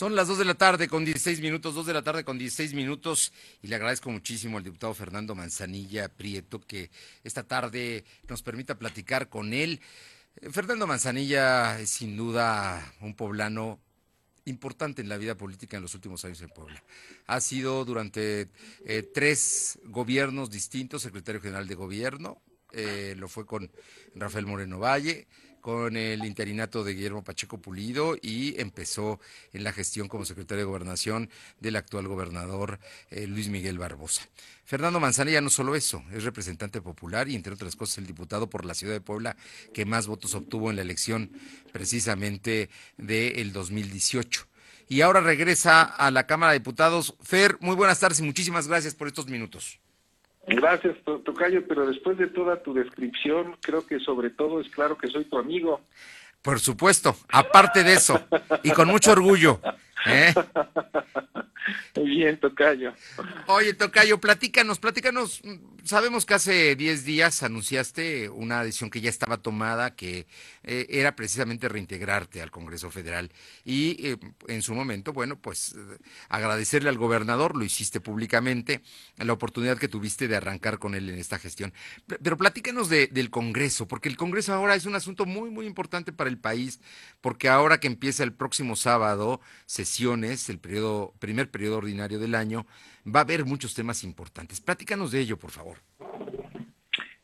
Son 0.00 0.16
las 0.16 0.28
2 0.28 0.38
de 0.38 0.46
la 0.46 0.54
tarde 0.54 0.88
con 0.88 1.04
16 1.04 1.42
minutos, 1.42 1.74
2 1.74 1.84
de 1.84 1.92
la 1.92 2.00
tarde 2.00 2.24
con 2.24 2.38
16 2.38 2.72
minutos, 2.72 3.34
y 3.60 3.66
le 3.66 3.76
agradezco 3.76 4.08
muchísimo 4.08 4.56
al 4.56 4.64
diputado 4.64 4.94
Fernando 4.94 5.34
Manzanilla 5.34 6.08
Prieto 6.08 6.58
que 6.58 6.90
esta 7.22 7.42
tarde 7.42 8.06
nos 8.26 8.42
permita 8.42 8.78
platicar 8.78 9.28
con 9.28 9.52
él. 9.52 9.78
Eh, 10.36 10.48
Fernando 10.48 10.86
Manzanilla 10.86 11.78
es 11.78 11.90
sin 11.90 12.16
duda 12.16 12.94
un 13.02 13.14
poblano 13.14 13.78
importante 14.46 15.02
en 15.02 15.10
la 15.10 15.18
vida 15.18 15.34
política 15.34 15.76
en 15.76 15.82
los 15.82 15.94
últimos 15.94 16.24
años 16.24 16.40
en 16.40 16.48
Puebla. 16.48 16.82
Ha 17.26 17.42
sido 17.42 17.84
durante 17.84 18.48
eh, 18.86 19.02
tres 19.02 19.78
gobiernos 19.84 20.50
distintos 20.50 21.02
secretario 21.02 21.42
general 21.42 21.68
de 21.68 21.74
gobierno, 21.74 22.40
eh, 22.72 23.14
lo 23.16 23.28
fue 23.28 23.46
con 23.46 23.70
Rafael 24.14 24.46
Moreno 24.46 24.78
Valle, 24.78 25.26
con 25.60 25.96
el 25.96 26.24
interinato 26.24 26.82
de 26.82 26.94
Guillermo 26.94 27.22
Pacheco 27.22 27.58
Pulido 27.58 28.16
y 28.20 28.58
empezó 28.60 29.20
en 29.52 29.64
la 29.64 29.72
gestión 29.72 30.08
como 30.08 30.24
secretario 30.24 30.64
de 30.64 30.68
gobernación 30.68 31.30
del 31.60 31.76
actual 31.76 32.08
gobernador 32.08 32.80
eh, 33.10 33.26
Luis 33.26 33.48
Miguel 33.48 33.78
Barbosa. 33.78 34.22
Fernando 34.64 35.00
Manzanilla 35.00 35.40
no 35.40 35.50
solo 35.50 35.74
eso, 35.74 36.02
es 36.12 36.24
representante 36.24 36.80
popular 36.80 37.28
y 37.28 37.34
entre 37.34 37.52
otras 37.52 37.76
cosas 37.76 37.98
el 37.98 38.06
diputado 38.06 38.48
por 38.48 38.64
la 38.64 38.74
ciudad 38.74 38.94
de 38.94 39.00
Puebla 39.00 39.36
que 39.74 39.84
más 39.84 40.06
votos 40.06 40.34
obtuvo 40.34 40.70
en 40.70 40.76
la 40.76 40.82
elección 40.82 41.30
precisamente 41.72 42.70
del 42.96 43.52
2018. 43.52 44.46
Y 44.88 45.02
ahora 45.02 45.20
regresa 45.20 45.82
a 45.82 46.10
la 46.10 46.26
Cámara 46.26 46.52
de 46.52 46.58
Diputados. 46.58 47.14
Fer, 47.22 47.58
muy 47.60 47.76
buenas 47.76 48.00
tardes 48.00 48.18
y 48.18 48.24
muchísimas 48.24 48.66
gracias 48.66 48.94
por 48.96 49.06
estos 49.06 49.28
minutos. 49.28 49.78
Gracias, 50.56 50.96
Tocayo, 51.04 51.66
pero 51.66 51.86
después 51.86 52.18
de 52.18 52.26
toda 52.26 52.60
tu 52.62 52.74
descripción, 52.74 53.56
creo 53.60 53.86
que 53.86 54.00
sobre 54.00 54.30
todo 54.30 54.60
es 54.60 54.68
claro 54.70 54.98
que 54.98 55.08
soy 55.08 55.24
tu 55.24 55.38
amigo. 55.38 55.80
Por 56.42 56.58
supuesto, 56.58 57.14
aparte 57.28 57.84
de 57.84 57.92
eso, 57.92 58.20
y 58.62 58.70
con 58.70 58.88
mucho 58.88 59.12
orgullo. 59.12 59.60
¿Eh? 60.06 60.34
Bien, 61.94 62.38
Tocayo. 62.38 62.94
Oye, 63.46 63.74
Tocayo, 63.74 64.18
platícanos, 64.18 64.78
platícanos. 64.78 65.42
Sabemos 65.84 66.26
que 66.26 66.34
hace 66.34 66.76
10 66.76 67.04
días 67.04 67.42
anunciaste 67.42 68.28
una 68.28 68.62
decisión 68.62 68.90
que 68.90 69.00
ya 69.00 69.10
estaba 69.10 69.38
tomada, 69.38 69.94
que 69.94 70.26
eh, 70.62 70.86
era 70.88 71.16
precisamente 71.16 71.68
reintegrarte 71.68 72.42
al 72.42 72.50
Congreso 72.50 72.90
Federal. 72.90 73.30
Y 73.64 74.06
eh, 74.06 74.16
en 74.48 74.62
su 74.62 74.74
momento, 74.74 75.12
bueno, 75.12 75.38
pues 75.38 75.74
agradecerle 76.28 76.88
al 76.88 76.98
gobernador, 76.98 77.56
lo 77.56 77.64
hiciste 77.64 78.00
públicamente, 78.00 78.82
la 79.16 79.32
oportunidad 79.32 79.78
que 79.78 79.88
tuviste 79.88 80.28
de 80.28 80.36
arrancar 80.36 80.78
con 80.78 80.94
él 80.94 81.08
en 81.08 81.18
esta 81.18 81.38
gestión. 81.38 81.72
Pero 82.22 82.36
platícanos 82.36 82.88
del 82.88 83.30
Congreso, 83.30 83.88
porque 83.88 84.08
el 84.08 84.16
Congreso 84.16 84.52
ahora 84.52 84.74
es 84.74 84.86
un 84.86 84.94
asunto 84.94 85.26
muy, 85.26 85.50
muy 85.50 85.66
importante 85.66 86.12
para 86.12 86.30
el 86.30 86.38
país, 86.38 86.80
porque 87.20 87.48
ahora 87.48 87.80
que 87.80 87.86
empieza 87.86 88.22
el 88.22 88.32
próximo 88.32 88.76
sábado, 88.76 89.40
sesiones, 89.90 90.48
el 90.48 90.58
periodo, 90.58 91.12
primer 91.18 91.50
periodo 91.50 91.78
ordinario 91.78 92.18
del 92.18 92.34
año, 92.34 92.66
va 93.04 93.20
a 93.20 93.22
haber 93.22 93.44
muchos 93.44 93.74
temas 93.74 94.04
importantes. 94.04 94.60
Platícanos 94.60 95.10
de 95.10 95.20
ello, 95.20 95.36
por 95.36 95.50
favor. 95.50 95.78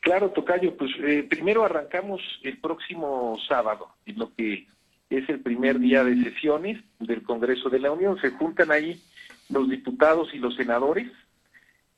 Claro, 0.01 0.29
Tocayo, 0.31 0.75
pues 0.77 0.91
eh, 0.99 1.25
primero 1.29 1.63
arrancamos 1.63 2.21
el 2.43 2.57
próximo 2.59 3.37
sábado, 3.47 3.89
lo 4.05 4.33
que 4.35 4.67
es 5.09 5.29
el 5.29 5.39
primer 5.39 5.79
día 5.79 6.03
de 6.03 6.21
sesiones 6.23 6.81
del 6.99 7.23
Congreso 7.23 7.69
de 7.69 7.79
la 7.79 7.91
Unión. 7.91 8.19
Se 8.21 8.31
juntan 8.31 8.71
ahí 8.71 9.01
los 9.49 9.69
diputados 9.69 10.33
y 10.33 10.37
los 10.37 10.55
senadores, 10.55 11.11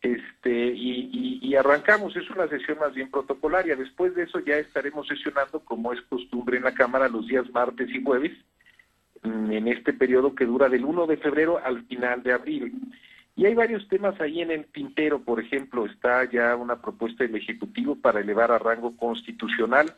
este 0.01 0.73
y, 0.75 1.39
y, 1.41 1.55
arrancamos. 1.55 2.15
Es 2.15 2.29
una 2.29 2.47
sesión 2.47 2.79
más 2.79 2.93
bien 2.93 3.11
protocolaria. 3.11 3.75
Después 3.75 4.15
de 4.15 4.23
eso 4.23 4.39
ya 4.39 4.57
estaremos 4.57 5.07
sesionando, 5.07 5.59
como 5.59 5.93
es 5.93 6.01
costumbre 6.03 6.57
en 6.57 6.63
la 6.63 6.73
Cámara, 6.73 7.09
los 7.09 7.27
días 7.27 7.49
martes 7.51 7.89
y 7.89 8.03
jueves, 8.03 8.31
en 9.23 9.67
este 9.67 9.93
periodo 9.93 10.35
que 10.35 10.45
dura 10.45 10.69
del 10.69 10.85
1 10.85 11.07
de 11.07 11.17
febrero 11.17 11.59
al 11.63 11.83
final 11.85 12.23
de 12.23 12.33
abril. 12.33 12.73
Y 13.35 13.45
hay 13.45 13.53
varios 13.53 13.87
temas 13.87 14.19
ahí 14.19 14.41
en 14.41 14.51
el 14.51 14.65
tintero, 14.65 15.21
por 15.21 15.39
ejemplo, 15.39 15.85
está 15.85 16.29
ya 16.29 16.55
una 16.55 16.81
propuesta 16.81 17.23
del 17.23 17.35
Ejecutivo 17.35 17.95
para 17.95 18.19
elevar 18.19 18.51
a 18.51 18.59
rango 18.59 18.95
constitucional 18.97 19.93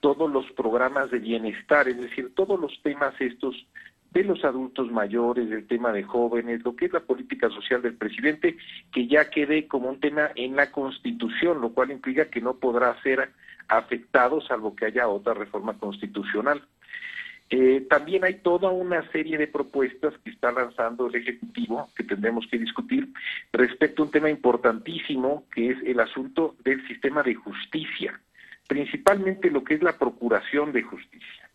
todos 0.00 0.30
los 0.30 0.50
programas 0.52 1.10
de 1.10 1.20
bienestar, 1.20 1.88
es 1.88 1.96
decir, 1.96 2.34
todos 2.34 2.60
los 2.60 2.82
temas 2.82 3.14
estos 3.20 3.66
de 4.10 4.24
los 4.24 4.44
adultos 4.44 4.90
mayores, 4.90 5.48
del 5.48 5.66
tema 5.66 5.92
de 5.92 6.02
jóvenes, 6.02 6.62
lo 6.64 6.76
que 6.76 6.86
es 6.86 6.92
la 6.92 7.00
política 7.00 7.48
social 7.48 7.80
del 7.80 7.94
presidente, 7.94 8.56
que 8.92 9.06
ya 9.06 9.30
quede 9.30 9.66
como 9.66 9.88
un 9.88 10.00
tema 10.00 10.30
en 10.34 10.54
la 10.54 10.70
Constitución, 10.70 11.60
lo 11.60 11.72
cual 11.72 11.92
implica 11.92 12.26
que 12.26 12.42
no 12.42 12.54
podrá 12.54 13.00
ser 13.02 13.30
afectado 13.68 14.40
salvo 14.42 14.76
que 14.76 14.86
haya 14.86 15.08
otra 15.08 15.32
reforma 15.32 15.78
constitucional. 15.78 16.62
Eh, 17.54 17.86
también 17.90 18.24
hay 18.24 18.36
toda 18.36 18.70
una 18.70 19.06
serie 19.12 19.36
de 19.36 19.46
propuestas 19.46 20.14
que 20.24 20.30
está 20.30 20.50
lanzando 20.50 21.06
el 21.06 21.16
Ejecutivo 21.16 21.90
que 21.94 22.02
tendremos 22.02 22.46
que 22.50 22.58
discutir 22.58 23.12
respecto 23.52 24.00
a 24.00 24.06
un 24.06 24.10
tema 24.10 24.30
importantísimo 24.30 25.44
que 25.54 25.72
es 25.72 25.76
el 25.84 26.00
asunto 26.00 26.56
del 26.64 26.82
sistema 26.88 27.22
de 27.22 27.34
justicia, 27.34 28.18
principalmente 28.66 29.50
lo 29.50 29.62
que 29.64 29.74
es 29.74 29.82
la 29.82 29.98
procuración 29.98 30.72
de 30.72 30.80
justicia, 30.80 31.50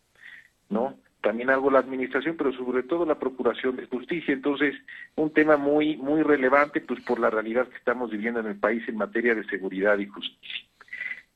¿no? 0.70 0.94
También 1.20 1.50
algo 1.50 1.68
la 1.68 1.80
administración, 1.80 2.36
pero 2.36 2.52
sobre 2.52 2.84
todo 2.84 3.04
la 3.04 3.18
procuración 3.18 3.74
de 3.74 3.86
justicia. 3.86 4.32
Entonces, 4.32 4.76
un 5.16 5.32
tema 5.32 5.56
muy 5.56 5.96
muy 5.96 6.22
relevante 6.22 6.80
pues 6.80 7.02
por 7.02 7.18
la 7.18 7.28
realidad 7.28 7.66
que 7.66 7.76
estamos 7.76 8.12
viviendo 8.12 8.38
en 8.38 8.46
el 8.46 8.56
país 8.56 8.88
en 8.88 8.98
materia 8.98 9.34
de 9.34 9.42
seguridad 9.48 9.98
y 9.98 10.06
justicia. 10.06 10.68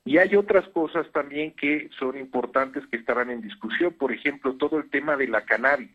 Y 0.05 0.19
hay 0.19 0.35
otras 0.35 0.69
cosas 0.69 1.07
también 1.13 1.53
que 1.53 1.89
son 1.99 2.19
importantes 2.19 2.85
que 2.89 2.97
estarán 2.97 3.31
en 3.31 3.41
discusión, 3.41 3.95
por 3.95 4.13
ejemplo, 4.13 4.57
todo 4.57 4.79
el 4.79 4.91
tema 4.91 5.17
de 5.17 5.29
la 5.29 5.43
cannabis. 5.43 5.93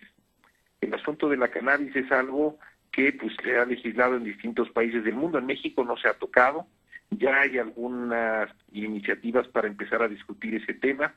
El 0.79 0.93
asunto 0.93 1.27
de 1.27 1.37
la 1.37 1.49
cannabis 1.49 1.95
es 1.95 2.09
algo 2.11 2.57
que 2.91 3.11
pues 3.13 3.33
se 3.43 3.57
ha 3.57 3.65
legislado 3.65 4.15
en 4.15 4.23
distintos 4.23 4.69
países 4.69 5.03
del 5.03 5.15
mundo. 5.15 5.37
En 5.37 5.45
México 5.45 5.83
no 5.83 5.97
se 5.97 6.07
ha 6.07 6.13
tocado. 6.13 6.67
Ya 7.09 7.41
hay 7.41 7.57
algunas 7.57 8.49
iniciativas 8.71 9.47
para 9.49 9.67
empezar 9.67 10.01
a 10.01 10.07
discutir 10.07 10.55
ese 10.55 10.73
tema. 10.73 11.13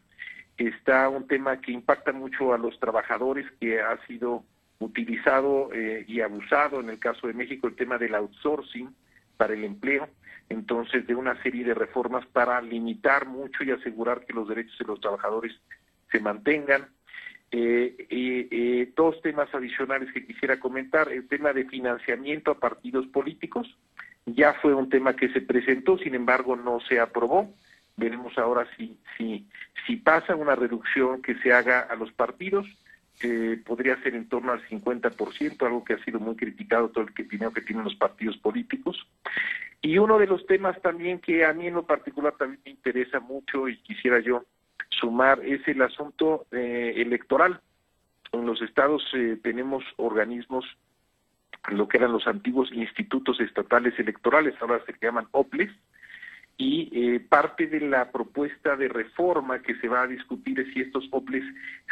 Está 0.56 1.08
un 1.08 1.26
tema 1.26 1.60
que 1.60 1.72
impacta 1.72 2.12
mucho 2.12 2.52
a 2.52 2.58
los 2.58 2.78
trabajadores, 2.80 3.46
que 3.60 3.80
ha 3.80 4.04
sido 4.06 4.44
utilizado 4.80 5.70
eh, 5.72 6.04
y 6.08 6.20
abusado 6.22 6.80
en 6.80 6.90
el 6.90 6.98
caso 6.98 7.26
de 7.26 7.34
México, 7.34 7.68
el 7.68 7.76
tema 7.76 7.98
del 7.98 8.14
outsourcing 8.14 8.94
para 9.36 9.54
el 9.54 9.64
empleo 9.64 10.08
entonces 10.50 11.06
de 11.06 11.14
una 11.14 11.40
serie 11.42 11.64
de 11.64 11.74
reformas 11.74 12.26
para 12.26 12.60
limitar 12.60 13.26
mucho 13.26 13.64
y 13.64 13.70
asegurar 13.70 14.26
que 14.26 14.34
los 14.34 14.48
derechos 14.48 14.76
de 14.78 14.84
los 14.84 15.00
trabajadores 15.00 15.52
se 16.10 16.20
mantengan. 16.20 16.88
Eh, 17.52 18.06
eh, 18.10 18.92
dos 18.94 19.20
temas 19.22 19.52
adicionales 19.54 20.12
que 20.12 20.26
quisiera 20.26 20.60
comentar, 20.60 21.10
el 21.10 21.26
tema 21.26 21.52
de 21.52 21.64
financiamiento 21.64 22.50
a 22.50 22.60
partidos 22.60 23.06
políticos, 23.06 23.76
ya 24.26 24.54
fue 24.54 24.74
un 24.74 24.88
tema 24.88 25.16
que 25.16 25.32
se 25.32 25.40
presentó, 25.40 25.98
sin 25.98 26.14
embargo 26.14 26.56
no 26.56 26.80
se 26.80 27.00
aprobó. 27.00 27.52
Veremos 27.96 28.36
ahora 28.38 28.66
si, 28.76 28.98
si, 29.16 29.46
si 29.86 29.96
pasa 29.96 30.36
una 30.36 30.54
reducción 30.54 31.22
que 31.22 31.36
se 31.36 31.52
haga 31.52 31.80
a 31.80 31.96
los 31.96 32.12
partidos, 32.12 32.66
eh, 33.22 33.60
podría 33.64 34.00
ser 34.02 34.14
en 34.14 34.28
torno 34.28 34.52
al 34.52 34.66
50%, 34.66 35.66
algo 35.66 35.84
que 35.84 35.94
ha 35.94 36.04
sido 36.04 36.18
muy 36.20 36.36
criticado 36.36 36.88
todo 36.88 37.04
el 37.04 37.14
que 37.14 37.28
que 37.28 37.60
tienen 37.60 37.84
los 37.84 37.96
partidos 37.96 38.36
políticos. 38.38 39.06
Y 39.82 39.98
uno 39.98 40.18
de 40.18 40.26
los 40.26 40.44
temas 40.46 40.80
también 40.82 41.20
que 41.20 41.44
a 41.44 41.52
mí 41.52 41.66
en 41.66 41.74
lo 41.74 41.86
particular 41.86 42.34
también 42.36 42.60
me 42.64 42.70
interesa 42.70 43.18
mucho 43.18 43.68
y 43.68 43.78
quisiera 43.78 44.20
yo 44.20 44.44
sumar 44.90 45.40
es 45.44 45.66
el 45.68 45.80
asunto 45.82 46.46
eh, 46.52 46.94
electoral. 46.96 47.60
En 48.32 48.46
los 48.46 48.60
estados 48.60 49.02
eh, 49.14 49.38
tenemos 49.42 49.82
organismos, 49.96 50.66
lo 51.70 51.88
que 51.88 51.96
eran 51.96 52.12
los 52.12 52.26
antiguos 52.26 52.70
institutos 52.72 53.40
estatales 53.40 53.98
electorales, 53.98 54.54
ahora 54.60 54.82
se 54.84 54.94
llaman 55.00 55.28
OPLES, 55.32 55.70
y 56.58 56.90
eh, 56.92 57.20
parte 57.20 57.66
de 57.66 57.80
la 57.80 58.12
propuesta 58.12 58.76
de 58.76 58.88
reforma 58.88 59.62
que 59.62 59.74
se 59.76 59.88
va 59.88 60.02
a 60.02 60.06
discutir 60.06 60.60
es 60.60 60.72
si 60.74 60.82
estos 60.82 61.08
OPLES 61.10 61.44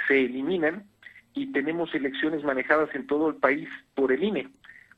se 0.06 0.26
eliminan 0.26 0.84
y 1.32 1.50
tenemos 1.52 1.94
elecciones 1.94 2.44
manejadas 2.44 2.94
en 2.94 3.06
todo 3.06 3.30
el 3.30 3.36
país 3.36 3.68
por 3.94 4.12
el 4.12 4.22
INE 4.22 4.48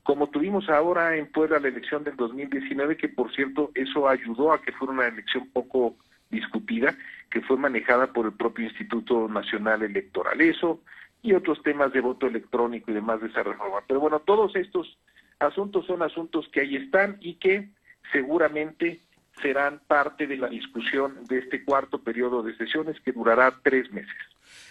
como 0.03 0.29
tuvimos 0.29 0.69
ahora 0.69 1.15
en 1.15 1.27
Puebla 1.31 1.59
la 1.59 1.67
elección 1.67 2.03
del 2.03 2.15
2019, 2.15 2.97
que 2.97 3.09
por 3.09 3.33
cierto 3.33 3.71
eso 3.75 4.07
ayudó 4.07 4.51
a 4.51 4.61
que 4.61 4.71
fuera 4.71 4.93
una 4.93 5.07
elección 5.07 5.47
poco 5.53 5.95
discutida, 6.29 6.95
que 7.29 7.41
fue 7.41 7.57
manejada 7.57 8.07
por 8.11 8.25
el 8.25 8.33
propio 8.33 8.65
Instituto 8.65 9.27
Nacional 9.27 9.83
Electoral. 9.83 10.41
Eso 10.41 10.81
y 11.21 11.33
otros 11.33 11.61
temas 11.61 11.93
de 11.93 12.01
voto 12.01 12.27
electrónico 12.27 12.89
y 12.89 12.95
demás 12.95 13.21
de 13.21 13.27
esa 13.27 13.43
reforma. 13.43 13.81
Pero 13.87 13.99
bueno, 13.99 14.19
todos 14.19 14.55
estos 14.55 14.97
asuntos 15.39 15.85
son 15.85 16.01
asuntos 16.01 16.47
que 16.51 16.61
ahí 16.61 16.75
están 16.75 17.17
y 17.19 17.35
que 17.35 17.69
seguramente 18.11 19.01
serán 19.41 19.81
parte 19.87 20.27
de 20.27 20.37
la 20.37 20.47
discusión 20.47 21.25
de 21.27 21.39
este 21.39 21.63
cuarto 21.63 21.99
periodo 21.99 22.43
de 22.43 22.55
sesiones 22.57 22.99
que 23.01 23.11
durará 23.11 23.53
tres 23.63 23.91
meses. 23.91 24.15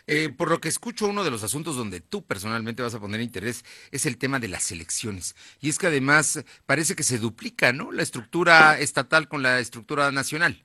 Eh, 0.06 0.28
por 0.28 0.50
lo 0.50 0.60
que 0.60 0.68
escucho, 0.68 1.06
uno 1.06 1.24
de 1.24 1.30
los 1.30 1.44
asuntos 1.44 1.76
donde 1.76 2.00
tú 2.00 2.24
personalmente 2.24 2.82
vas 2.82 2.94
a 2.94 3.00
poner 3.00 3.20
interés 3.20 3.64
es 3.90 4.06
el 4.06 4.18
tema 4.18 4.38
de 4.38 4.48
las 4.48 4.72
elecciones. 4.72 5.36
Y 5.60 5.68
es 5.68 5.78
que 5.78 5.86
además 5.86 6.44
parece 6.66 6.94
que 6.94 7.02
se 7.02 7.18
duplica, 7.18 7.72
¿no? 7.72 7.92
La 7.92 8.02
estructura 8.02 8.78
estatal 8.78 9.28
con 9.28 9.42
la 9.42 9.58
estructura 9.60 10.10
nacional. 10.10 10.64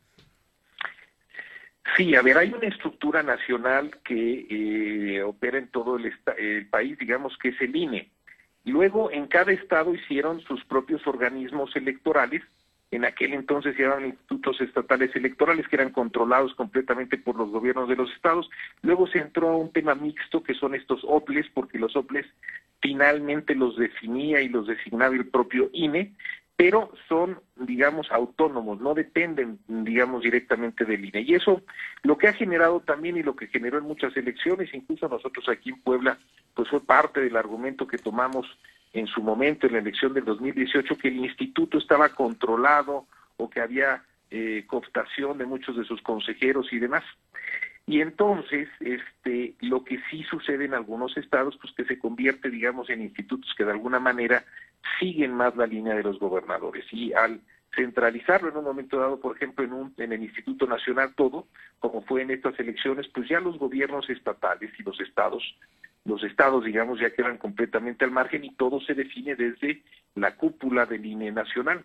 Sí, 1.96 2.16
a 2.16 2.22
ver, 2.22 2.38
hay 2.38 2.52
una 2.52 2.68
estructura 2.68 3.24
nacional 3.24 4.00
que 4.04 4.48
eh, 4.50 5.22
opera 5.22 5.58
en 5.58 5.70
todo 5.70 5.96
el, 5.98 6.12
el, 6.38 6.68
país, 6.68 6.98
digamos 6.98 7.38
que 7.38 7.50
es 7.50 7.62
el 7.62 7.76
INE. 7.76 8.12
Luego, 8.66 9.12
en 9.12 9.28
cada 9.28 9.52
estado 9.52 9.94
hicieron 9.94 10.42
sus 10.42 10.66
propios 10.66 11.06
organismos 11.08 11.74
electorales. 11.76 12.42
En 12.96 13.04
aquel 13.04 13.34
entonces 13.34 13.78
llamaban 13.78 14.06
institutos 14.06 14.62
estatales 14.62 15.14
electorales 15.18 15.68
que 15.68 15.76
eran 15.76 15.92
controlados 15.92 16.56
completamente 16.56 17.18
por 17.18 17.36
los 17.36 17.50
gobiernos 17.50 17.90
de 17.90 17.98
los 17.98 18.10
estados. 18.14 18.50
Luego 18.84 19.06
se 19.08 19.20
entró 19.20 19.50
a 19.50 19.58
un 19.58 19.74
tema 19.74 19.96
mixto 19.96 20.42
que 20.42 20.54
son 20.54 20.76
estos 20.76 21.02
OPLES, 21.04 21.48
porque 21.54 21.78
los 21.78 21.94
OPLES 21.98 22.26
finalmente 22.82 23.54
los 23.54 23.76
definía 23.76 24.42
y 24.42 24.48
los 24.48 24.68
designaba 24.68 25.14
el 25.14 25.28
propio 25.28 25.70
INE 25.74 26.14
pero 26.58 26.90
son, 27.10 27.42
digamos, 27.58 28.10
autónomos, 28.12 28.80
no 28.80 28.94
dependen, 28.94 29.60
digamos, 29.68 30.24
directamente 30.24 30.86
del 30.86 31.04
INE. 31.04 31.20
Y 31.20 31.36
eso 31.36 31.62
lo 32.04 32.18
que 32.18 32.30
ha 32.30 32.34
generado 32.34 32.80
también 32.80 33.18
y 33.18 33.24
lo 33.24 33.36
que 33.36 33.48
generó 33.48 33.78
en 33.78 33.84
muchas 33.84 34.16
elecciones, 34.16 34.74
incluso 34.74 35.10
nosotros 35.10 35.50
aquí 35.50 35.72
en 35.72 35.82
Puebla, 35.82 36.18
pues 36.54 36.70
fue 36.70 36.80
parte 36.80 37.20
del 37.20 37.36
argumento 37.36 37.88
que 37.88 37.98
tomamos 37.98 38.48
en 38.96 39.08
su 39.08 39.22
momento 39.22 39.68
en 39.68 39.74
la 39.74 39.80
elección 39.80 40.14
del 40.14 40.24
2018, 40.24 40.98
que 40.98 41.10
el 41.10 41.18
instituto 41.18 41.78
estaba 41.78 42.10
controlado 42.10 43.08
o 43.36 43.50
que 43.50 43.60
había 43.60 44.04
eh, 44.32 44.64
cooptación 44.68 45.38
de 45.38 45.46
muchos 45.46 45.76
de 45.76 45.84
sus 45.84 46.02
consejeros 46.02 46.72
y 46.72 46.80
demás. 46.80 47.04
Y 47.86 48.00
entonces, 48.00 48.70
este, 48.80 49.54
lo 49.60 49.84
que 49.84 50.00
sí 50.10 50.24
sucede 50.24 50.64
en 50.64 50.74
algunos 50.74 51.18
estados, 51.18 51.58
pues 51.62 51.74
que 51.76 51.84
se 51.84 52.00
convierte, 52.00 52.50
digamos, 52.50 52.90
en 52.90 53.02
institutos 53.02 53.54
que 53.58 53.66
de 53.66 53.72
alguna 53.72 54.00
manera 54.00 54.46
siguen 54.98 55.34
más 55.34 55.56
la 55.58 55.68
línea 55.68 55.94
de 55.94 56.04
los 56.04 56.18
gobernadores. 56.18 56.86
Y 56.92 57.12
al 57.12 57.42
centralizarlo 57.76 58.50
en 58.50 58.58
un 58.58 58.64
momento 58.64 58.98
dado, 58.98 59.20
por 59.20 59.36
ejemplo, 59.36 59.66
en, 59.66 59.74
un, 59.74 59.94
en 59.98 60.14
el 60.14 60.24
Instituto 60.24 60.66
Nacional 60.68 61.14
todo, 61.16 61.48
como 61.80 62.02
fue 62.04 62.22
en 62.22 62.32
estas 62.32 62.58
elecciones, 62.60 63.10
pues 63.10 63.28
ya 63.28 63.42
los 63.42 63.60
gobiernos 63.60 64.10
estatales 64.10 64.72
y 64.80 64.84
los 64.84 65.00
estados, 65.02 65.44
los 66.06 66.24
estados, 66.24 66.64
digamos, 66.64 67.00
ya 67.00 67.10
quedan 67.10 67.38
completamente 67.38 68.06
al 68.06 68.12
margen 68.12 68.46
y 68.46 68.54
todo 68.56 68.80
se 68.80 68.94
define 68.94 69.36
desde 69.36 69.82
la 70.14 70.36
cúpula 70.36 70.86
del 70.86 71.06
INE 71.06 71.32
nacional. 71.32 71.84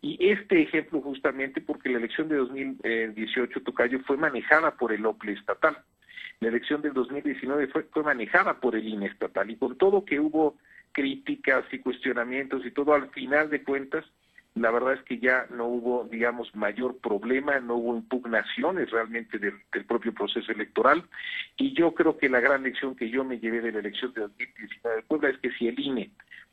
Y 0.00 0.30
este 0.30 0.60
ejemplo 0.60 1.00
justamente 1.00 1.60
porque 1.60 1.88
la 1.88 1.98
elección 1.98 2.28
de 2.28 2.36
2018, 2.36 3.62
Tocayo, 3.62 4.00
fue 4.00 4.16
manejada 4.16 4.72
por 4.72 4.92
el 4.92 5.06
OPLE 5.06 5.32
estatal. 5.32 5.78
La 6.40 6.48
elección 6.48 6.82
del 6.82 6.92
2019 6.92 7.68
fue, 7.68 7.84
fue 7.84 8.02
manejada 8.02 8.54
por 8.54 8.74
el 8.74 8.86
INE 8.86 9.06
estatal. 9.06 9.48
Y 9.48 9.56
con 9.56 9.78
todo 9.78 10.04
que 10.04 10.18
hubo 10.18 10.56
críticas 10.90 11.64
y 11.70 11.78
cuestionamientos 11.78 12.66
y 12.66 12.72
todo, 12.72 12.94
al 12.94 13.10
final 13.10 13.48
de 13.48 13.62
cuentas, 13.62 14.04
la 14.54 14.70
verdad 14.70 14.94
es 14.94 15.02
que 15.02 15.18
ya 15.18 15.46
no 15.50 15.66
hubo, 15.66 16.04
digamos, 16.04 16.54
mayor 16.54 16.98
problema, 16.98 17.58
no 17.60 17.76
hubo 17.76 17.96
impugnaciones 17.96 18.90
realmente 18.90 19.38
del, 19.38 19.54
propio 19.86 20.12
proceso 20.12 20.52
electoral. 20.52 21.04
Y 21.56 21.74
yo 21.74 21.94
creo 21.94 22.18
que 22.18 22.28
la 22.28 22.40
gran 22.40 22.62
lección 22.62 22.94
que 22.94 23.08
yo 23.08 23.24
me 23.24 23.38
llevé 23.38 23.62
de 23.62 23.72
la 23.72 23.78
elección 23.78 24.12
de 24.12 24.22
2019 24.22 24.96
de 24.96 25.02
Puebla 25.02 25.30
es 25.30 25.38
que 25.38 25.52
si 25.52 25.68
el 25.68 25.78
INE 25.80 26.10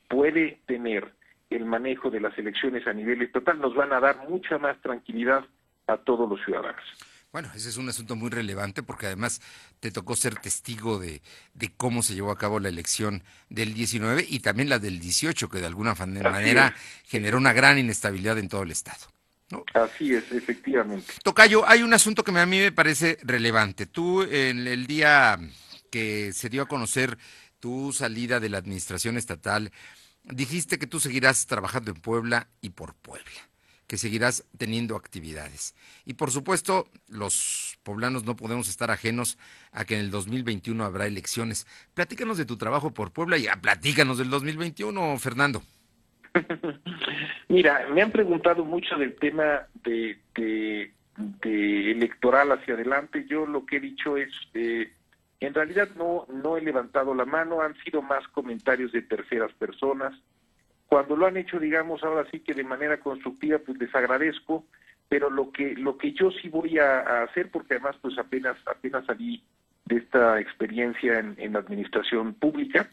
puede 0.08 0.60
tener 0.66 1.12
el 1.50 1.66
manejo 1.66 2.10
de 2.10 2.22
las 2.22 2.38
elecciones 2.38 2.88
a 2.88 2.94
nivel 2.94 3.22
estatal, 3.22 3.60
nos 3.60 3.76
van 3.76 3.92
a 3.92 4.00
dar 4.00 4.30
mucha 4.30 4.58
más 4.58 4.80
tranquilidad 4.82 5.44
a 5.88 5.98
todos 5.98 6.30
los 6.30 6.44
ciudadanos. 6.46 7.09
Bueno, 7.32 7.52
ese 7.56 7.70
es 7.70 7.78
un 7.78 7.88
asunto 7.88 8.16
muy 8.16 8.30
relevante 8.30 8.82
porque 8.82 9.06
además 9.06 9.42
te 9.80 9.92
tocó 9.92 10.16
ser 10.16 10.36
testigo 10.36 10.98
de, 10.98 11.22
de 11.54 11.72
cómo 11.76 12.02
se 12.02 12.16
llevó 12.16 12.32
a 12.32 12.38
cabo 12.38 12.60
la 12.60 12.70
elección 12.70 13.24
del 13.50 13.74
19 13.74 14.26
y 14.28 14.40
también 14.40 14.70
la 14.70 14.80
del 14.80 15.00
18, 15.00 15.48
que 15.48 15.60
de 15.60 15.68
alguna 15.68 15.94
manera 15.96 16.76
generó 17.06 17.38
una 17.38 17.54
gran 17.54 17.78
inestabilidad 17.78 18.38
en 18.40 18.50
todo 18.50 18.64
el 18.64 18.72
Estado. 18.72 19.06
¿no? 19.52 19.64
Así 19.74 20.14
es, 20.14 20.32
efectivamente. 20.32 21.14
Tocayo, 21.24 21.68
hay 21.68 21.84
un 21.84 21.94
asunto 21.94 22.24
que 22.24 22.32
a 22.32 22.46
mí 22.46 22.60
me 22.60 22.72
parece 22.72 23.20
relevante. 23.22 23.86
Tú, 23.86 24.24
en 24.24 24.68
el 24.68 24.88
día 24.88 25.40
que 25.92 26.34
se 26.34 26.50
dio 26.50 26.64
a 26.64 26.68
conocer 26.68 27.18
tu 27.60 27.94
salida 27.94 28.40
de 28.40 28.50
la 28.50 28.58
administración 28.58 29.18
estatal, 29.18 29.72
Dijiste 30.24 30.78
que 30.78 30.88
tú 30.88 31.00
seguirás 31.00 31.48
trabajando 31.48 31.92
en 31.92 32.00
Puebla 32.00 32.50
y 32.62 32.70
por 32.70 32.94
Puebla, 32.94 33.49
que 33.90 33.98
seguirás 33.98 34.46
teniendo 34.60 34.96
actividades. 34.96 35.74
Y 36.06 36.14
por 36.14 36.30
supuesto, 36.30 36.88
los 37.08 37.80
poblanos 37.82 38.24
no 38.24 38.36
podemos 38.36 38.70
estar 38.70 38.92
ajenos 38.92 39.40
a 39.72 39.84
que 39.84 39.96
en 39.96 40.02
el 40.02 40.12
2021 40.12 40.86
habrá 40.86 41.08
elecciones. 41.08 41.66
Platícanos 41.96 42.38
de 42.38 42.46
tu 42.46 42.56
trabajo 42.56 42.94
por 42.94 43.12
Puebla 43.12 43.40
y 43.40 43.48
ah, 43.48 43.58
platícanos 43.60 44.20
del 44.20 44.30
2021, 44.30 45.18
Fernando. 45.18 45.64
Mira, 47.50 47.88
me 47.92 48.04
han 48.04 48.12
preguntado 48.12 48.64
mucho 48.64 48.96
del 48.96 49.16
tema 49.16 49.64
de, 49.84 50.20
de, 50.36 51.92
electoral 51.92 52.52
hacia 52.52 52.76
adelante. 52.76 53.26
Yo 53.28 53.48
lo 53.48 53.66
que 53.66 53.78
he 53.78 53.82
dicho 53.82 54.18
es... 54.18 54.30
Eh, 54.54 54.94
en 55.40 55.54
realidad 55.54 55.90
no, 55.96 56.28
no 56.32 56.58
he 56.58 56.62
levantado 56.62 57.16
la 57.16 57.26
mano, 57.26 57.62
han 57.62 57.74
sido 57.84 58.04
más 58.04 58.28
comentarios 58.28 58.92
de 58.92 59.02
terceras 59.02 59.52
personas. 59.54 60.14
Cuando 60.90 61.16
lo 61.16 61.28
han 61.28 61.38
hecho, 61.38 61.60
digamos, 61.60 62.04
ahora 62.04 62.28
sí 62.32 62.40
que 62.40 62.56
de 62.56 62.64
manera 62.64 63.00
constructiva, 63.00 63.60
pues 63.60 63.78
les 63.78 63.94
agradezco, 63.94 64.66
pero 65.08 65.30
lo 65.30 65.52
que, 65.52 65.76
lo 65.76 65.98
que 66.00 66.14
yo 66.14 66.32
sí 66.32 66.50
voy 66.50 66.80
a, 66.80 67.22
hacer, 67.24 67.52
porque 67.52 67.76
además 67.76 67.96
pues 68.02 68.18
apenas, 68.18 68.58
apenas 68.66 69.06
salí 69.06 69.44
de 69.86 69.98
esta 69.98 70.40
experiencia 70.40 71.20
en, 71.20 71.36
en 71.38 71.56
administración 71.56 72.34
pública, 72.34 72.90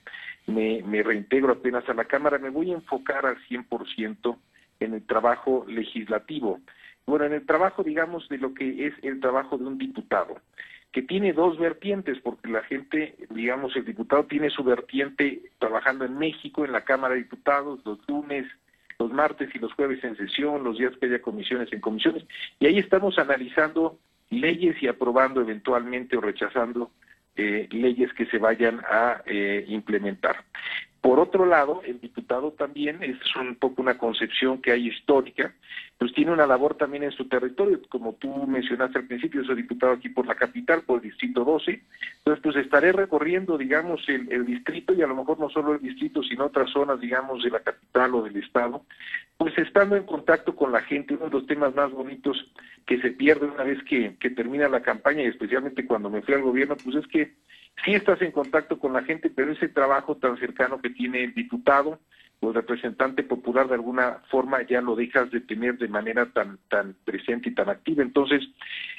me, 0.46 0.82
me 0.82 1.02
reintegro 1.02 1.54
apenas 1.54 1.88
a 1.88 1.94
la 1.94 2.04
Cámara, 2.04 2.38
me 2.38 2.50
voy 2.50 2.70
a 2.70 2.74
enfocar 2.74 3.24
al 3.24 3.38
100% 3.48 4.36
en 4.80 4.92
el 4.92 5.06
trabajo 5.06 5.64
legislativo. 5.66 6.60
Bueno, 7.06 7.24
en 7.24 7.32
el 7.32 7.46
trabajo, 7.46 7.82
digamos, 7.82 8.28
de 8.28 8.36
lo 8.36 8.52
que 8.52 8.88
es 8.88 8.94
el 9.02 9.20
trabajo 9.20 9.56
de 9.56 9.64
un 9.64 9.78
diputado 9.78 10.36
que 10.96 11.02
tiene 11.02 11.34
dos 11.34 11.58
vertientes, 11.58 12.18
porque 12.22 12.48
la 12.48 12.62
gente, 12.62 13.16
digamos, 13.28 13.76
el 13.76 13.84
diputado 13.84 14.24
tiene 14.24 14.48
su 14.48 14.64
vertiente 14.64 15.42
trabajando 15.58 16.06
en 16.06 16.16
México, 16.16 16.64
en 16.64 16.72
la 16.72 16.84
Cámara 16.84 17.12
de 17.12 17.20
Diputados, 17.20 17.80
los 17.84 17.98
lunes, 18.08 18.46
los 18.98 19.12
martes 19.12 19.54
y 19.54 19.58
los 19.58 19.74
jueves 19.74 20.02
en 20.04 20.16
sesión, 20.16 20.64
los 20.64 20.78
días 20.78 20.94
que 20.98 21.04
haya 21.04 21.20
comisiones 21.20 21.70
en 21.70 21.82
comisiones, 21.82 22.24
y 22.60 22.66
ahí 22.66 22.78
estamos 22.78 23.18
analizando 23.18 23.98
leyes 24.30 24.82
y 24.82 24.88
aprobando 24.88 25.42
eventualmente 25.42 26.16
o 26.16 26.22
rechazando 26.22 26.90
eh, 27.36 27.68
leyes 27.72 28.10
que 28.14 28.24
se 28.24 28.38
vayan 28.38 28.80
a 28.90 29.20
eh, 29.26 29.66
implementar. 29.68 30.44
Por 31.06 31.20
otro 31.20 31.46
lado, 31.46 31.82
el 31.86 32.00
diputado 32.00 32.50
también, 32.50 33.00
es 33.00 33.16
un 33.36 33.54
poco 33.54 33.80
una 33.80 33.96
concepción 33.96 34.60
que 34.60 34.72
hay 34.72 34.88
histórica, 34.88 35.54
pues 35.98 36.12
tiene 36.12 36.32
una 36.32 36.48
labor 36.48 36.74
también 36.74 37.04
en 37.04 37.12
su 37.12 37.28
territorio, 37.28 37.80
como 37.88 38.14
tú 38.14 38.44
mencionaste 38.48 38.98
al 38.98 39.06
principio, 39.06 39.44
soy 39.44 39.54
diputado 39.54 39.92
aquí 39.92 40.08
por 40.08 40.26
la 40.26 40.34
capital, 40.34 40.82
por 40.82 40.96
el 40.96 41.08
distrito 41.08 41.44
12, 41.44 41.80
entonces 42.18 42.42
pues 42.42 42.56
estaré 42.56 42.90
recorriendo, 42.90 43.56
digamos, 43.56 44.00
el, 44.08 44.44
distrito 44.46 44.94
y 44.94 45.02
a 45.02 45.06
lo 45.06 45.14
mejor 45.14 45.38
no 45.38 45.48
solo 45.48 45.74
el 45.74 45.80
distrito, 45.80 46.24
sino 46.24 46.46
otras 46.46 46.70
zonas, 46.72 46.98
digamos, 46.98 47.40
de 47.44 47.50
la 47.50 47.60
capital 47.60 48.12
o 48.16 48.22
del 48.22 48.38
estado, 48.38 48.82
pues 49.36 49.56
estando 49.58 49.94
en 49.94 50.06
contacto 50.06 50.56
con 50.56 50.72
la 50.72 50.80
gente, 50.80 51.14
uno 51.14 51.26
de 51.26 51.30
los 51.38 51.46
temas 51.46 51.72
más 51.76 51.92
bonitos 51.92 52.50
que 52.84 53.00
se 53.00 53.12
pierde 53.12 53.46
una 53.46 53.62
vez 53.62 53.80
que, 53.84 54.16
que 54.18 54.30
termina 54.30 54.68
la 54.68 54.82
campaña 54.82 55.22
y 55.22 55.26
especialmente 55.26 55.86
cuando 55.86 56.10
me 56.10 56.22
fui 56.22 56.34
al 56.34 56.42
gobierno, 56.42 56.76
pues 56.82 56.96
es 56.96 57.06
que 57.06 57.34
sí 57.84 57.94
estás 57.94 58.20
en 58.22 58.32
contacto 58.32 58.78
con 58.78 58.92
la 58.92 59.02
gente, 59.02 59.30
pero 59.30 59.52
ese 59.52 59.68
trabajo 59.68 60.16
tan 60.16 60.36
cercano 60.38 60.80
que 60.80 60.90
tiene 60.90 61.24
el 61.24 61.34
diputado 61.34 62.00
o 62.40 62.48
el 62.48 62.54
representante 62.54 63.22
popular 63.22 63.68
de 63.68 63.74
alguna 63.74 64.18
forma 64.30 64.62
ya 64.62 64.80
lo 64.80 64.94
dejas 64.94 65.30
de 65.30 65.40
tener 65.40 65.78
de 65.78 65.88
manera 65.88 66.26
tan 66.26 66.58
tan 66.68 66.94
presente 67.04 67.48
y 67.48 67.54
tan 67.54 67.68
activa. 67.68 68.02
Entonces, 68.02 68.42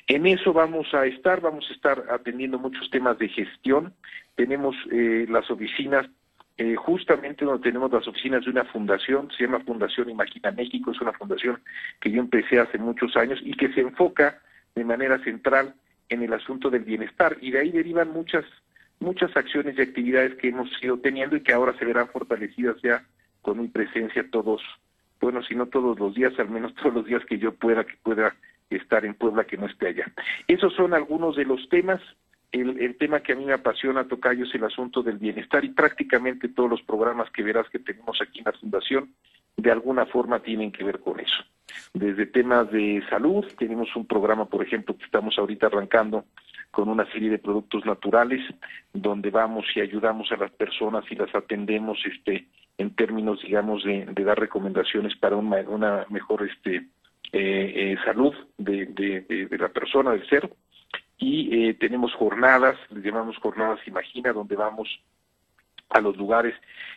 en 0.08 0.26
eso 0.26 0.54
vamos 0.54 0.94
a 0.94 1.06
estar, 1.06 1.42
vamos 1.42 1.68
a 1.70 1.74
estar 1.74 2.04
atendiendo 2.10 2.58
muchos 2.58 2.90
temas 2.90 3.18
de 3.20 3.30
gestión. 3.30 3.94
Tenemos 4.36 4.76
eh, 4.92 5.28
las 5.30 5.50
oficinas 5.52 6.08
eh, 6.58 6.76
justamente 6.76 7.46
donde 7.46 7.70
tenemos 7.70 7.92
las 7.92 8.08
oficinas 8.08 8.44
de 8.44 8.50
una 8.50 8.66
fundación, 8.66 9.30
se 9.38 9.44
llama 9.44 9.60
Fundación 9.60 10.10
Imagina 10.10 10.52
México, 10.52 10.90
es 10.92 11.00
una 11.00 11.14
fundación 11.14 11.62
que 12.00 12.10
yo 12.10 12.20
empecé 12.20 12.60
hace 12.60 12.80
muchos 12.80 13.16
años 13.16 13.40
y 13.44 13.54
que 13.54 13.72
se 13.74 13.82
enfoca 13.82 14.42
de 14.74 14.84
manera 14.84 15.24
central 15.24 15.76
en 16.10 16.24
el 16.24 16.34
asunto 16.34 16.72
del 16.72 16.84
bienestar 16.84 17.38
y 17.42 17.52
de 17.52 17.60
ahí 17.60 17.70
derivan 17.70 18.12
muchas 18.12 18.44
muchas 19.00 19.36
acciones 19.36 19.78
y 19.78 19.82
actividades 19.82 20.36
que 20.36 20.50
hemos 20.50 20.70
ido 20.82 20.98
teniendo 21.00 21.36
y 21.36 21.42
que 21.42 21.54
ahora 21.54 21.78
se 21.78 21.86
verán 21.86 22.08
fortalecidas 22.10 22.78
ya 22.82 23.04
con 23.42 23.62
mi 23.62 23.68
presencia 23.68 24.30
todos, 24.30 24.62
bueno, 25.22 25.42
si 25.44 25.56
no 25.56 25.68
todos 25.68 26.00
los 26.00 26.16
días, 26.16 26.38
al 26.40 26.50
menos 26.50 26.74
todos 26.82 26.94
los 26.94 27.06
días 27.06 27.24
que 27.26 27.38
yo 27.38 27.54
pueda, 27.54 27.86
que 27.86 27.96
pueda 28.04 28.36
estar 28.70 29.06
en 29.06 29.14
Puebla, 29.14 29.46
que 29.46 29.58
no 29.58 29.66
esté 29.66 29.88
allá. 29.88 30.12
Esos 30.48 30.74
son 30.74 30.94
algunos 30.94 31.36
de 31.36 31.46
los 31.46 31.70
temas. 31.70 32.02
El, 32.52 32.96
tema 32.98 33.20
que 33.20 33.34
a 33.34 33.36
mí 33.36 33.46
me 33.46 33.54
apasiona, 33.54 34.08
Tocayo, 34.08 34.46
es 34.46 34.56
el 34.56 34.64
asunto 34.64 35.04
del 35.04 35.18
bienestar 35.18 35.66
y 35.66 35.70
prácticamente 35.70 36.48
todos 36.48 36.70
los 36.70 36.82
programas 36.82 37.30
que 37.32 37.44
verás 37.44 37.70
que 37.70 37.78
tenemos 37.78 38.22
aquí 38.22 38.40
en 38.40 38.46
la 38.46 38.54
Fundación 38.54 39.14
de 39.58 39.72
alguna 39.72 40.06
forma 40.06 40.40
tienen 40.40 40.72
que 40.72 40.84
ver 40.84 41.00
con 41.00 41.20
eso. 41.20 41.44
Desde 41.94 42.26
temas 42.26 42.72
de 42.72 43.04
salud, 43.10 43.46
tenemos 43.58 43.94
un 43.96 44.06
programa, 44.06 44.46
por 44.46 44.64
ejemplo, 44.64 44.96
que 44.98 45.04
estamos 45.04 45.38
ahorita 45.38 45.68
arrancando 45.68 46.26
con 46.72 46.90
una 46.90 47.10
serie 47.12 47.30
de 47.30 47.40
productos 47.40 47.86
naturales 47.86 48.42
donde 48.94 49.30
vamos 49.30 49.66
y 49.76 49.82
ayudamos 49.82 50.32
a 50.32 50.38
las 50.38 50.52
personas 50.52 51.04
y 51.10 51.16
las 51.16 51.34
atendemos 51.34 52.00
este 52.06 52.48
en 52.78 52.96
términos 52.96 53.42
digamos 53.42 53.84
de, 53.84 54.06
dar 54.06 54.40
recomendaciones 54.40 55.16
para 55.18 55.36
una, 55.36 55.58
una 55.62 56.06
mejor 56.10 56.48
este 56.48 56.76
eh, 56.76 56.84
eh, 57.34 57.98
salud 58.06 58.34
de, 58.58 58.86
de, 58.88 59.48
de, 59.50 59.58
la 59.58 59.70
persona 59.70 60.12
del 60.12 60.28
ser 60.30 60.50
y 61.18 61.70
eh, 61.70 61.74
tenemos 61.74 62.14
jornadas, 62.14 62.78
les 62.92 63.04
llamamos 63.04 63.38
jornadas 63.38 63.80
Imagina, 63.88 64.32
donde 64.32 64.56
vamos 64.56 64.88
a 65.90 66.00
los 66.00 66.16
lugares 66.16 66.54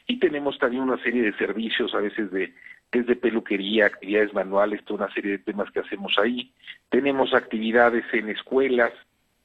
y 0.06 0.18
tenemos 0.18 0.58
también 0.58 0.82
una 0.82 1.02
serie 1.02 1.22
de 1.22 1.36
servicios, 1.38 1.94
a 1.94 1.98
veces 1.98 2.30
de 2.30 2.52
desde 2.92 3.14
peluquería, 3.16 3.86
actividades 3.86 4.34
manuales, 4.34 4.84
toda 4.84 5.04
una 5.04 5.14
serie 5.14 5.32
de 5.32 5.38
temas 5.38 5.70
que 5.70 5.80
hacemos 5.80 6.18
ahí. 6.18 6.52
Tenemos 6.88 7.32
actividades 7.34 8.04
en 8.12 8.28
escuelas 8.28 8.92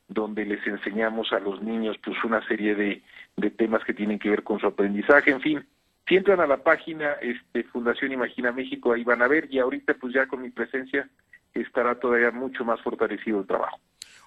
donde 0.08 0.46
les 0.46 0.66
enseñamos 0.68 1.34
a 1.34 1.40
los 1.40 1.62
niños 1.62 1.98
pues 2.04 2.24
una 2.24 2.46
serie 2.48 2.76
de, 2.76 3.04
de 3.38 3.50
temas 3.50 3.84
que 3.84 3.94
tienen 3.94 4.20
que 4.20 4.30
ver 4.30 4.44
con 4.44 4.60
su 4.60 4.68
aprendizaje, 4.68 5.32
en 5.32 5.42
fin. 5.42 5.66
Si 6.08 6.16
entran 6.16 6.40
a 6.40 6.48
la 6.48 6.58
página 6.58 7.14
este, 7.14 7.64
Fundación 7.64 8.12
Imagina 8.12 8.52
México, 8.52 8.94
ahí 8.94 9.04
van 9.04 9.24
a 9.24 9.28
ver 9.28 9.48
y 9.52 9.58
ahorita 9.58 9.96
pues 9.96 10.14
ya 10.14 10.28
con 10.28 10.42
mi 10.42 10.52
presencia 10.52 11.10
estará 11.54 11.96
todavía 11.96 12.32
mucho 12.32 12.64
más 12.64 12.80
fortalecido 12.82 13.40
el 13.40 13.48
trabajo. 13.48 13.80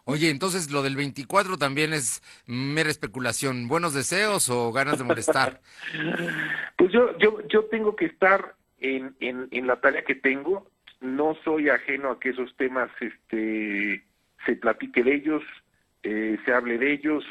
Oye, 0.04 0.30
entonces 0.30 0.70
lo 0.70 0.82
del 0.82 0.97
24 0.97 1.58
también 1.58 1.92
es 1.92 2.23
mera 2.47 2.88
especulación. 2.88 3.68
¿Buenos 3.68 3.92
deseos 3.92 4.49
o 4.49 4.73
ganas 4.73 4.99
de 4.99 5.04
molestar? 5.04 5.61
pues 6.76 6.90
yo, 6.90 7.16
yo, 7.18 7.47
yo 7.47 7.64
tengo 7.66 7.94
que 7.94 8.06
estar 8.06 8.54
en, 8.80 9.14
en, 9.20 9.49
en 9.50 9.66
la 9.66 9.80
tarea 9.80 10.04
que 10.04 10.14
tengo. 10.14 10.66
No 11.00 11.37
soy 11.44 11.68
ajeno 11.68 12.11
a 12.11 12.18
que 12.18 12.30
esos 12.30 12.56
temas 12.56 12.90
este, 13.00 14.02
se 14.47 14.56
platique 14.56 15.02
de 15.02 15.14
ellos, 15.14 15.42
eh, 16.02 16.38
se 16.45 16.52
hable 16.52 16.78
de 16.78 16.93
ellos. 16.93 17.25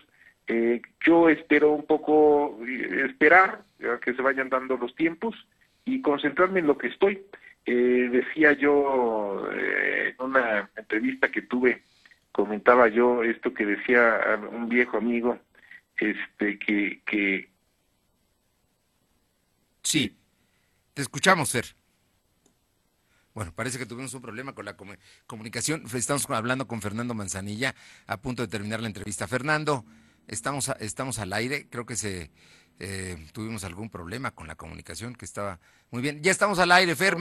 Eh, 0.48 0.82
yo 1.06 1.30
espero 1.30 1.72
un 1.72 1.86
poco 1.86 2.58
eh, 2.66 3.06
esperar 3.10 3.64
a 3.82 4.00
que 4.00 4.14
se 4.14 4.22
vayan 4.22 4.50
dando 4.50 4.78
los 4.78 4.96
tiempos 4.96 5.36
y 5.86 6.02
concentrarme 6.02 6.60
en 6.60 6.68
lo 6.68 6.78
que 6.78 6.88
estoy. 6.88 7.22
Eh, 7.66 8.10
decía 8.12 8.54
yo 8.54 9.50
eh, 9.54 10.16
en 10.18 10.26
una 10.26 10.70
entrevista 10.76 11.30
que 11.30 11.42
tuve 11.42 11.84
comentaba 12.38 12.88
yo 12.88 13.24
esto 13.24 13.52
que 13.52 13.66
decía 13.66 14.40
un 14.52 14.70
viejo 14.70 14.98
amigo, 14.98 15.40
este, 15.98 16.60
que, 16.60 17.02
que... 17.04 17.50
Sí, 19.82 20.16
te 20.94 21.02
escuchamos, 21.02 21.52
Fer. 21.52 21.66
Bueno, 23.38 23.54
parece 23.54 23.78
que 23.78 23.86
tuvimos 23.86 24.16
un 24.16 24.22
problema 24.24 24.56
con 24.56 24.66
la 24.66 24.76
comunicación. 25.28 25.84
Estamos 25.94 26.28
hablando 26.32 26.68
con 26.68 26.82
Fernando 26.82 27.14
Manzanilla, 27.14 27.76
a 28.08 28.18
punto 28.18 28.42
de 28.42 28.48
terminar 28.48 28.82
la 28.82 28.88
entrevista. 28.88 29.28
Fernando, 29.28 29.86
estamos, 30.26 30.70
estamos 30.80 31.20
al 31.20 31.32
aire, 31.34 31.68
creo 31.70 31.86
que 31.86 31.96
se 31.96 32.32
eh, 32.80 33.16
tuvimos 33.34 33.64
algún 33.64 33.92
problema 33.92 34.32
con 34.32 34.48
la 34.48 34.56
comunicación 34.56 35.14
que 35.14 35.26
estaba 35.26 35.60
muy 35.92 36.02
bien. 36.02 36.24
Ya 36.24 36.32
estamos 36.32 36.58
al 36.58 36.72
aire, 36.72 36.96
Fer. 36.96 37.16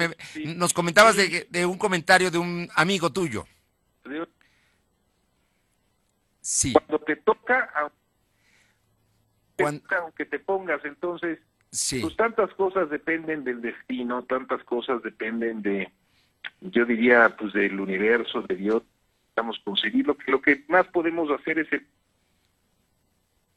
nos 0.56 0.72
comentabas 0.72 1.16
de, 1.16 1.48
de, 1.50 1.66
un 1.66 1.76
comentario 1.76 2.30
de 2.30 2.38
un 2.38 2.66
amigo 2.76 3.12
tuyo. 3.12 3.44
Sí. 6.40 6.72
Cuando 6.72 6.98
te 7.04 7.16
toca, 7.16 7.90
aunque 10.00 10.24
te 10.24 10.38
pongas, 10.38 10.82
entonces, 10.86 11.40
sí. 11.70 12.00
pues 12.00 12.16
tantas 12.16 12.54
cosas 12.54 12.88
dependen 12.88 13.44
del 13.44 13.60
destino, 13.60 14.24
tantas 14.24 14.64
cosas 14.64 15.02
dependen 15.02 15.60
de, 15.60 15.92
yo 16.60 16.84
diría, 16.84 17.36
pues 17.36 17.52
del 17.52 17.78
universo, 17.80 18.42
de 18.42 18.56
Dios, 18.56 18.82
vamos 19.34 19.58
a 19.60 19.64
conseguir. 19.64 20.06
Lo 20.06 20.16
que, 20.16 20.30
lo 20.30 20.40
que 20.40 20.64
más 20.68 20.86
podemos 20.88 21.30
hacer 21.30 21.58
es... 21.58 21.72
El... 21.72 21.86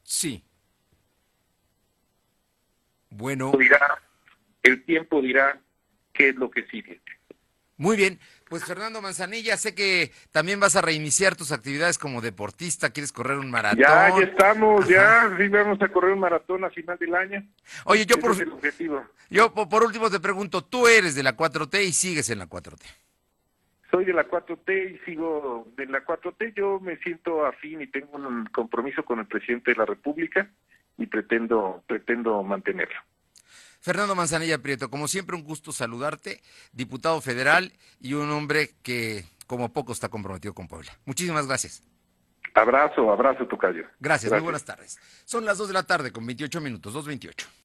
Sí. 0.02 0.44
Bueno. 3.10 3.52
Dirá, 3.58 4.00
el 4.62 4.84
tiempo 4.84 5.20
dirá 5.20 5.60
qué 6.12 6.30
es 6.30 6.36
lo 6.36 6.50
que 6.50 6.66
sigue. 6.66 7.00
Muy 7.80 7.96
bien, 7.96 8.18
pues 8.46 8.62
Fernando 8.66 9.00
Manzanilla, 9.00 9.56
sé 9.56 9.74
que 9.74 10.12
también 10.32 10.60
vas 10.60 10.76
a 10.76 10.82
reiniciar 10.82 11.34
tus 11.34 11.50
actividades 11.50 11.96
como 11.96 12.20
deportista, 12.20 12.90
quieres 12.90 13.10
correr 13.10 13.38
un 13.38 13.50
maratón. 13.50 13.78
Ya, 13.78 14.10
ya 14.10 14.22
estamos, 14.22 14.86
ya, 14.86 15.34
sí 15.38 15.48
vamos 15.48 15.80
a 15.80 15.88
correr 15.88 16.12
un 16.12 16.20
maratón 16.20 16.62
a 16.62 16.68
final 16.68 16.98
del 16.98 17.14
año. 17.14 17.42
Oye, 17.86 18.04
yo 18.04 18.18
por, 18.18 18.36
yo 19.30 19.54
por 19.54 19.82
último 19.82 20.10
te 20.10 20.20
pregunto, 20.20 20.62
tú 20.62 20.86
eres 20.86 21.14
de 21.14 21.22
la 21.22 21.34
4T 21.34 21.82
y 21.82 21.92
sigues 21.92 22.28
en 22.28 22.40
la 22.40 22.50
4T. 22.50 22.84
Soy 23.90 24.04
de 24.04 24.12
la 24.12 24.28
4T 24.28 24.94
y 24.94 24.98
sigo 25.06 25.66
de 25.74 25.86
la 25.86 26.04
4T, 26.04 26.52
yo 26.54 26.80
me 26.80 26.98
siento 26.98 27.46
afín 27.46 27.80
y 27.80 27.86
tengo 27.86 28.18
un 28.18 28.44
compromiso 28.52 29.06
con 29.06 29.20
el 29.20 29.26
presidente 29.26 29.70
de 29.70 29.78
la 29.78 29.86
República 29.86 30.50
y 30.98 31.06
pretendo 31.06 31.82
pretendo 31.86 32.42
mantenerlo. 32.42 33.00
Fernando 33.80 34.14
Manzanilla 34.14 34.58
Prieto, 34.58 34.90
como 34.90 35.08
siempre 35.08 35.36
un 35.36 35.42
gusto 35.42 35.72
saludarte, 35.72 36.42
diputado 36.72 37.20
federal 37.20 37.72
y 38.00 38.14
un 38.14 38.30
hombre 38.30 38.70
que 38.82 39.24
como 39.46 39.72
poco 39.72 39.92
está 39.92 40.08
comprometido 40.08 40.54
con 40.54 40.68
Puebla. 40.68 40.92
Muchísimas 41.06 41.46
gracias. 41.46 41.82
Abrazo, 42.54 43.10
abrazo, 43.12 43.46
Tocayo. 43.46 43.82
Gracias, 43.82 43.98
gracias, 44.00 44.32
muy 44.32 44.40
buenas 44.42 44.64
tardes. 44.64 44.98
Son 45.24 45.44
las 45.44 45.58
2 45.58 45.68
de 45.68 45.74
la 45.74 45.82
tarde 45.84 46.12
con 46.12 46.26
28 46.26 46.60
minutos, 46.60 46.94
2.28. 46.94 47.46